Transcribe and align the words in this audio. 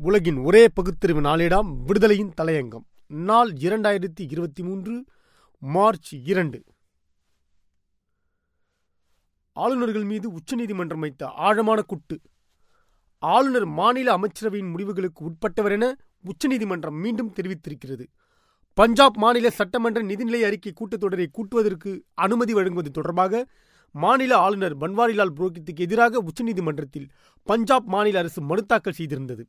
உலகின் 0.00 0.36
ஒரே 0.36 0.68
பகுத்தறிவு 0.68 1.20
நாளேடாம் 1.20 1.76
விடுதலையின் 1.86 2.30
தலையங்கம். 2.40 2.84
நாள் 3.06 3.52
இரண்டாயிரத்தி 3.52 4.20
இருபத்தி 4.20 4.62
மூன்று 4.62 5.04
மார்ச் 5.58 6.14
இரண்டு. 6.24 6.62
ஆளுநர்கள் 9.52 10.04
மீது 10.04 10.30
உச்சநீதிமன்றம் 10.30 11.00
வைத்த 11.00 11.26
ஆழமான 11.26 11.82
குட்டு. 11.82 12.20
ஆளுநர் 13.18 13.64
மாநில 13.64 14.18
அமைச்சரவையின் 14.18 14.70
முடிவுகளுக்கு 14.70 15.30
உட்பட்டவர் 15.30 15.70
என 15.70 15.96
உச்சநீதிமன்றம் 16.22 16.94
மீண்டும் 16.94 17.34
தெரிவித்திருக்கிறது. 17.34 18.06
பஞ்சாப் 18.74 19.16
மாநில 19.16 19.50
சட்டமன்ற 19.50 20.02
நிதிநிலை 20.02 20.40
அறிக்கை 20.40 20.72
கூட்டத்தொடரை 20.72 21.26
கூட்டுவதற்கு 21.32 22.00
அனுமதி 22.14 22.52
வழங்குவது 22.52 22.90
தொடர்பாக 22.90 23.46
மாநில 23.92 24.36
ஆளுநர் 24.36 24.76
பன்வாரிலால் 24.76 25.32
புரோஹித்துக்கு 25.36 25.80
எதிராக 25.80 26.22
உச்சநீதிமன்றத்தில் 26.22 27.08
பஞ்சாப் 27.42 27.86
மாநில 27.86 28.18
அரசு 28.18 28.42
மனு 28.42 28.66
தாக்கல் 28.66 28.94
செய்திருந்தது. 28.98 29.44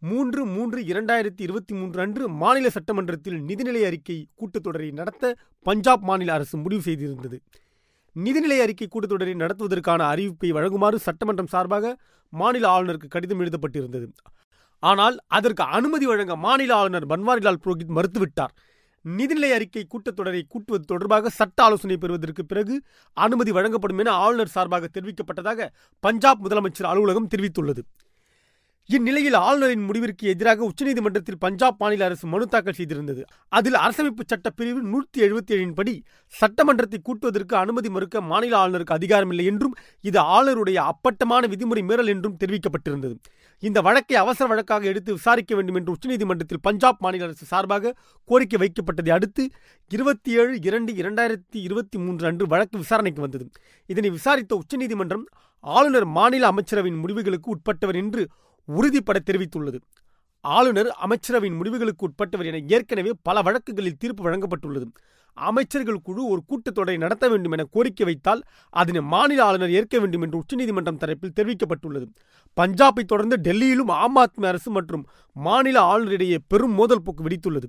மூன்று 0.00 0.44
மூன்று 0.46 0.80
இரண்டாயிரத்தி 0.80 1.40
இருபத்தி 1.40 1.74
மூன்று 1.74 2.00
அன்று 2.00 2.28
மாநில 2.28 2.70
சட்டமன்றத்தில் 2.70 3.40
நிதிநிலை 3.40 3.84
அறிக்கை 3.84 4.26
கூட்டத்தொடரை 4.36 4.92
நடத்த 4.92 5.36
பஞ்சாப் 5.62 6.02
மாநில 6.02 6.32
அரசு 6.32 6.58
முடிவு 6.58 6.82
செய்திருந்தது. 6.84 7.38
நிதிநிலை 8.16 8.58
அறிக்கை 8.60 8.88
கூட்டத்தொடரை 8.88 9.34
நடத்துவதற்கான 9.34 10.06
அறிவிப்பை 10.12 10.52
வழங்குமாறு 10.52 10.94
சட்டமன்றம் 10.94 11.46
சார்பாக 11.46 11.98
மாநில 12.30 12.68
ஆளுநருக்கு 12.68 13.08
கடிதம் 13.08 13.40
எழுதப்பட்டிருந்தது. 13.40 14.12
ஆனால் 14.78 15.18
அதற்கு 15.26 15.62
அனுமதி 15.62 16.06
வழங்க 16.06 16.36
மாநில 16.36 16.74
ஆளுநர் 16.74 17.06
பன்வாரிலால் 17.06 17.62
புரோஹித் 17.64 17.98
மறுத்துவிட்டார். 17.98 18.54
நிதிநிலை 19.04 19.50
அறிக்கை 19.52 19.86
கூட்டத்தொடரை 19.86 20.42
கூட்டுவது 20.48 20.84
தொடர்பாக 20.84 21.28
சட்ட 21.28 21.62
ஆலோசனை 21.62 21.96
பெறுவதற்கு 21.96 22.46
பிறகு 22.46 22.82
அனுமதி 23.12 23.50
வழங்கப்படும் 23.50 23.98
என 23.98 24.10
ஆளுநர் 24.10 24.48
சார்பாக 24.48 24.88
தெரிவிக்கப்பட்டதாக 24.92 25.68
பஞ்சாப் 26.00 26.46
முதலமைச்சர் 26.46 26.90
அலுவலகம் 26.92 27.28
தெரிவித்துள்ளது. 27.36 27.82
இந்நிலையில் 28.90 29.34
ஆளுநரின் 29.36 29.82
முடிவிற்கு 29.84 30.28
எதிராக 30.28 30.60
உச்சநீதிமன்றத்தில் 30.68 31.38
பஞ்சாப் 31.38 31.78
மாநில 31.78 32.04
அரசு 32.04 32.26
மனு 32.26 32.46
தாக்கல் 32.46 32.76
செய்திருந்தது. 32.76 33.22
அதில் 33.48 33.74
அரசமைப்பு 33.74 34.22
சட்ட 34.26 34.50
பிரிவு 34.50 34.80
நூற்றி 34.82 35.18
எழுபத்தி 35.26 35.52
ஏழின் 35.56 35.74
படி 35.74 35.94
சட்டமன்றத்தை 36.34 36.98
கூட்டுவதற்கு 37.02 37.54
அனுமதி 37.54 37.90
மறுக்க 37.90 38.20
மாநில 38.20 38.56
ஆளுநருக்கு 38.60 38.96
அதிகாரமில்லை 38.98 39.44
என்றும் 39.44 39.74
இது 40.00 40.20
ஆளுநருடைய 40.36 40.78
அப்பட்டமான 40.92 41.42
விதிமுறை 41.46 41.82
மீறல் 41.82 42.06
என்றும் 42.06 42.38
தெரிவிக்கப்பட்டிருந்தது. 42.44 43.14
இந்த 43.62 43.78
வழக்கை 43.80 44.16
அவசர 44.16 44.48
வழக்காக 44.48 44.84
எடுத்து 44.84 45.10
விசாரிக்க 45.12 45.54
வேண்டும் 45.54 45.74
என்று 45.74 45.94
உச்சநீதிமன்றத்தில் 45.96 46.62
பஞ்சாப் 46.62 47.00
மாநில 47.00 47.24
அரசு 47.24 47.46
சார்பாக 47.46 47.94
கோரிக்கை 48.24 48.60
வைக்கப்பட்டதை 48.64 49.10
அடுத்து 49.10 49.44
இருபத்தி 49.90 50.30
ஏழு 50.32 50.56
இரண்டு 50.62 50.92
இரண்டாயிரத்தி 50.92 51.58
இருபத்தி 51.66 51.98
மூன்று 51.98 52.26
அன்று 52.26 52.46
வழக்கு 52.46 52.76
விசாரணைக்கு 52.78 53.20
வந்தது. 53.20 53.46
இதனை 53.86 54.10
விசாரித்த 54.10 54.54
உச்சநீதிமன்றம் 54.56 55.26
ஆளுநர் 55.64 56.10
மாநில 56.18 56.52
அமைச்சரவையின் 56.52 57.00
முடிவுகளுக்கு 57.04 57.48
உட்பட்டவர் 57.54 58.00
என்று 58.04 58.22
உறுதிப்பட 58.76 59.18
தெரிவித்துள்ளது. 59.26 59.78
ஆளுநர் 60.40 60.90
அமைச்சரவையின் 61.04 61.56
முடிவுகளுக்கு 61.56 62.08
உட்பட்டவர் 62.08 62.48
என 62.50 62.58
ஏற்கனவே 62.74 63.12
பல 63.22 63.42
வழக்குகளில் 63.42 63.96
தீர்ப்பு 63.96 64.24
வழங்கப்பட்டுள்ளது. 64.24 64.86
அமைச்சர்கள் 65.32 66.00
குழு 66.02 66.22
ஒரு 66.28 66.40
கூட்டத்தொடரை 66.48 66.96
நடத்த 66.96 67.28
வேண்டும் 67.28 67.52
என 67.52 67.64
கோரிக்கை 67.70 68.04
வைத்தால் 68.06 68.40
அதனை 68.70 69.00
மாநில 69.00 69.44
ஆளுநர் 69.44 69.70
ஏற்க 69.70 69.98
வேண்டும் 69.98 70.22
என்று 70.22 70.38
உச்சநீதிமன்றம் 70.38 70.98
தரப்பில் 70.98 71.36
தெரிவிக்கப்பட்டுள்ளது. 71.36 72.06
பஞ்சாபை 72.56 73.04
தொடர்ந்து 73.04 73.36
டெல்லியிலும் 73.36 73.92
ஆம் 74.04 74.16
ஆத்மி 74.16 74.46
அரசு 74.46 74.70
மற்றும் 74.70 75.04
மாநில 75.32 75.80
ஆளுநரிடையே 75.80 76.38
பெரும் 76.48 76.72
மோதல் 76.72 77.02
போக்கு 77.02 77.24
வெடித்துள்ளது. 77.28 77.68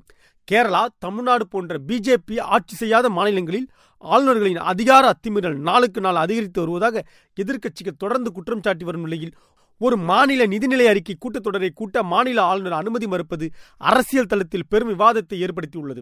கேரளா 0.52 0.86
தமிழ்நாடு 0.98 1.48
போன்ற 1.48 1.80
பிஜேபி 1.88 2.40
ஆட்சி 2.40 2.76
செய்யாத 2.76 3.10
மாநிலங்களில் 3.10 3.68
ஆளுநர்களின் 3.98 4.62
அதிகார 4.72 5.14
அத்துமீறல் 5.14 5.60
நாளுக்கு 5.70 6.02
நாள் 6.02 6.16
அதிகரித்து 6.16 6.60
வருவதாக 6.62 7.04
எதிர்க்கட்சிகள் 7.42 8.02
தொடர்ந்து 8.04 8.32
குற்றம் 8.32 8.62
சாட்டி 8.62 8.86
வரும் 8.86 9.02
நிலையில் 9.02 9.34
ஒரு 9.80 9.98
மாநில 10.10 10.46
நிதிநிலை 10.46 10.86
அறிக்கை 10.86 11.16
கூட்டத்தொடரை 11.18 11.70
கூட்ட 11.74 12.04
மாநில 12.04 12.40
ஆளுநர் 12.42 12.80
அனுமதி 12.82 13.08
மறுப்பது 13.08 13.46
அரசியல் 13.78 14.26
தளத்தில் 14.26 14.68
பெரும் 14.70 14.92
விவாதத்தை 14.94 15.38
ஏற்படுத்தியுள்ளது. 15.46 16.02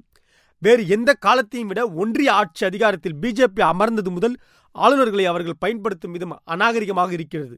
வேறு 0.61 0.83
எந்த 0.88 1.14
காலத்தையும் 1.14 1.67
விட 1.67 1.81
ஒன்றிய 2.02 2.30
ஆட்சி 2.33 2.64
அதிகாரத்தில் 2.66 3.17
பிஜேபி 3.22 3.61
அமர்ந்தது 3.61 4.11
முதல் 4.11 4.36
ஆளுநர்களை 4.76 5.26
அவர்கள் 5.26 5.60
பயன்படுத்தும் 5.60 6.11
விதம் 6.11 6.36
அநாகரிகமாக 6.45 7.11
இருக்கிறது. 7.11 7.55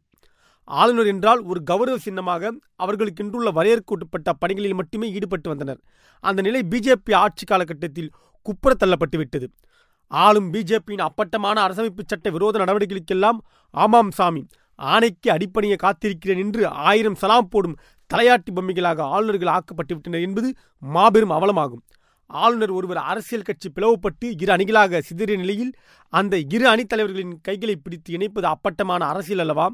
ஆளுநர் 0.64 1.06
என்றால் 1.06 1.42
ஒரு 1.42 1.60
கௌரவ 1.64 1.98
சின்னமாக 1.98 2.52
அவர்களுக்கென்றுள்ள 2.84 3.50
வரையறுக்கப்பட்ட 3.52 4.34
பணிகளில் 4.34 4.74
மட்டுமே 4.74 5.08
ஈடுபட்டு 5.12 5.50
வந்தனர். 5.50 5.80
அந்த 6.24 6.40
நிலை 6.42 6.62
பிஜேபி 6.70 7.14
ஆட்சி 7.16 7.46
காலகட்டத்தில் 7.46 8.12
குப்புற 8.46 8.74
தள்ளப்பட்டுவிட்டது 8.80 9.48
ஆளும் 10.12 10.54
பிஜேபியின் 10.54 11.08
அப்பட்டமான 11.08 11.58
அரசமைப்பு 11.68 12.04
சட்ட 12.06 12.30
விரோத 12.30 12.60
நடவடிக்கைகளுக்கெல்லாம் 12.60 13.40
ஆமாம் 13.74 14.12
சாமி. 14.12 14.44
ஆணைக்கு 14.80 15.30
அடிப்பணிய 15.32 15.76
காத்திருக்கிறேன் 15.84 16.42
என்று 16.44 16.68
ஆயிரம் 16.90 17.16
சலாம் 17.16 17.50
போடும் 17.50 17.80
தலையாட்டி 18.12 18.52
பொம்மைகளாக 18.56 19.04
ஆளுநர்கள் 19.16 19.54
ஆக்கப்பட்டுவிட்டனர் 19.58 20.26
என்பது 20.28 20.50
மாபெரும் 20.96 21.34
அவலமாகும். 21.38 21.84
ஆளுநர் 22.30 22.72
ஒருவர் 22.72 23.00
அரசியல் 23.12 23.46
கட்சி 23.48 23.68
பிளவுபட்டு 23.70 24.26
இரு 24.42 24.52
அணிகளாக 24.56 25.00
சிதறிய 25.00 25.38
நிலையில் 25.38 25.72
அந்த 26.14 26.38
இரு 26.54 26.66
அணித்தலைவர்களின் 26.70 27.36
கைகளை 27.42 27.76
பிடித்து 27.76 28.10
இணைப்பது 28.18 28.48
அப்பட்டமான 28.48 29.02
அரசியல் 29.06 29.40
அல்லவா? 29.40 29.68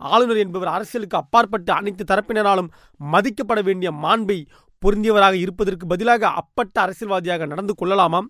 ஆளுநர் 0.00 0.36
என்பவர் 0.36 0.68
அரசியலுக்கு 0.68 1.16
அப்பாற்பட்டு 1.16 1.72
அனைத்து 1.72 2.04
தரப்பினராலும் 2.04 2.70
மதிக்கப்பட 3.00 3.60
வேண்டிய 3.62 3.90
மாண்பை 4.04 4.38
பொருந்தியவராக 4.82 5.36
இருப்பதற்கு 5.36 5.86
பதிலாக 5.86 6.28
அப்பட்ட 6.40 6.76
அரசியல்வாதியாக 6.80 7.46
நடந்து 7.46 7.74
கொள்ளலாமாம் 7.74 8.28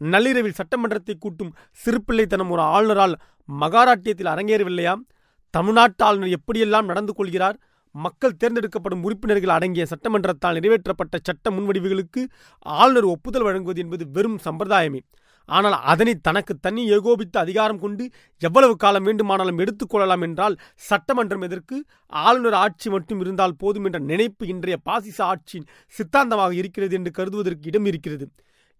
நள்ளிரவில் 0.00 0.58
சட்டமன்றத்தை 0.60 1.14
கூட்டும் 1.18 1.54
சிறுபிள்ளைத்தனம் 1.78 2.50
ஒரு 2.50 2.62
ஆளுநரால் 2.62 3.14
மகாராட்டியத்தில் 3.48 4.32
அரங்கேறவில்லையாம் 4.34 5.02
தமிழ்நாட்டு 5.50 6.04
ஆளுநர் 6.04 6.34
எப்படியெல்லாம் 6.38 6.90
நடந்து 6.90 7.12
கொள்கிறார் 7.14 7.58
மக்கள் 7.94 8.38
தேர்ந்தெடுக்கப்படும் 8.40 9.04
உறுப்பினர்கள் 9.06 9.54
அடங்கிய 9.54 9.84
சட்டமன்றத்தால் 9.92 10.56
நிறைவேற்றப்பட்ட 10.58 11.16
சட்ட 11.22 11.50
முன்வடிவுகளுக்கு 11.50 12.22
ஆளுநர் 12.60 13.04
ஒப்புதல் 13.04 13.42
வழங்குவது 13.42 13.80
என்பது 13.80 14.04
வெறும் 14.10 14.38
சம்பிரதாயமே. 14.44 15.00
ஆனால் 15.48 15.76
அதனை 15.92 16.14
தனக்கு 16.14 16.52
தனி 16.56 16.82
ஏகோபித்த 16.90 17.36
அதிகாரம் 17.40 17.78
கொண்டு 17.78 18.04
எவ்வளவு 18.42 18.74
காலம் 18.76 19.02
வேண்டுமானாலும் 19.02 19.58
எடுத்துக்கொள்ளலாம் 19.58 20.24
என்றால் 20.26 20.58
சட்டமன்றம் 20.88 21.42
எதற்கு? 21.42 21.76
ஆளுநர் 22.08 22.56
ஆட்சி 22.64 22.90
மட்டும் 22.90 23.20
இருந்தால் 23.20 23.56
போதும் 23.56 23.84
என்ற 23.84 23.98
நினைப்பு 24.10 24.46
இன்றைய 24.46 24.76
பாசிச 24.82 25.18
ஆட்சியின் 25.24 25.68
சித்தாந்தமாக 25.94 26.54
இருக்கிறது 26.54 26.94
என்று 26.94 27.10
கருதுவதற்கு 27.10 27.66
இடம் 27.66 27.84
இருக்கிறது. 27.84 28.26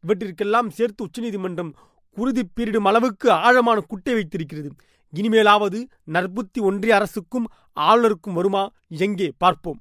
இவற்றிற்கெல்லாம் 0.04 0.68
சேர்த்து 0.68 1.04
உச்சநீதிமன்றம் 1.04 1.72
குருதி 2.16 2.42
பீரிடும் 2.56 2.88
அளவுக்கு 2.90 3.28
ஆழமான 3.46 3.80
குட்டை 3.80 4.14
வைத்திருக்கிறது. 4.14 4.70
இனிமேலாவது 5.12 5.88
நற்புத்தி 6.04 6.60
ஒன்றிய 6.60 6.94
அரசுக்கும் 6.94 7.46
ஆளுநருக்கும் 7.80 8.32
வருமா? 8.32 8.70
எங்கே 8.88 9.32
பார்ப்போம். 9.38 9.80